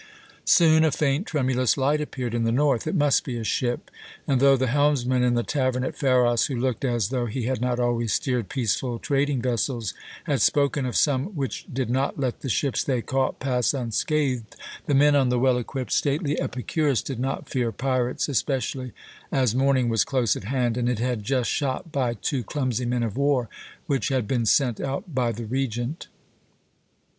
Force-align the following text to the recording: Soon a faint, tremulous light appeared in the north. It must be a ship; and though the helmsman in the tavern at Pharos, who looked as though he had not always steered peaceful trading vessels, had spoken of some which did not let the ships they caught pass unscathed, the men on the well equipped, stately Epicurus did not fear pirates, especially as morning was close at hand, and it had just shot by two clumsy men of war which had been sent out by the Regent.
Soon 0.45 0.83
a 0.83 0.89
faint, 0.89 1.27
tremulous 1.27 1.77
light 1.77 2.01
appeared 2.01 2.33
in 2.33 2.43
the 2.43 2.51
north. 2.51 2.87
It 2.87 2.95
must 2.95 3.23
be 3.23 3.37
a 3.37 3.43
ship; 3.43 3.91
and 4.27 4.39
though 4.41 4.57
the 4.57 4.65
helmsman 4.65 5.21
in 5.21 5.35
the 5.35 5.43
tavern 5.43 5.83
at 5.83 5.95
Pharos, 5.95 6.47
who 6.47 6.55
looked 6.55 6.83
as 6.83 7.09
though 7.09 7.27
he 7.27 7.43
had 7.43 7.61
not 7.61 7.79
always 7.79 8.11
steered 8.11 8.49
peaceful 8.49 8.97
trading 8.97 9.43
vessels, 9.43 9.93
had 10.23 10.41
spoken 10.41 10.87
of 10.87 10.95
some 10.95 11.25
which 11.35 11.67
did 11.71 11.91
not 11.91 12.19
let 12.19 12.39
the 12.39 12.49
ships 12.49 12.83
they 12.83 13.03
caught 13.03 13.37
pass 13.39 13.75
unscathed, 13.75 14.55
the 14.87 14.95
men 14.95 15.15
on 15.15 15.29
the 15.29 15.37
well 15.37 15.59
equipped, 15.59 15.91
stately 15.91 16.41
Epicurus 16.41 17.03
did 17.03 17.19
not 17.19 17.47
fear 17.47 17.71
pirates, 17.71 18.27
especially 18.27 18.93
as 19.31 19.53
morning 19.53 19.87
was 19.87 20.03
close 20.03 20.35
at 20.35 20.45
hand, 20.45 20.77
and 20.77 20.89
it 20.89 20.97
had 20.97 21.21
just 21.21 21.51
shot 21.51 21.91
by 21.91 22.15
two 22.15 22.43
clumsy 22.43 22.85
men 22.87 23.03
of 23.03 23.17
war 23.17 23.47
which 23.85 24.07
had 24.09 24.27
been 24.27 24.47
sent 24.47 24.79
out 24.81 25.13
by 25.13 25.31
the 25.31 25.45
Regent. 25.45 26.07